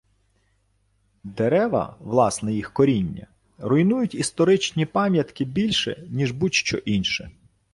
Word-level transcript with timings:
Дерева, 1.23 1.95
власне 1.99 2.53
їхнє 2.53 2.73
коріння, 2.73 3.27
руйнують 3.57 4.15
історичні 4.15 4.85
пам'ятки 4.85 5.45
більше, 5.45 6.07
ніж 6.09 6.31
будь 6.31 6.53
що 6.53 6.77
інше. 6.77 7.31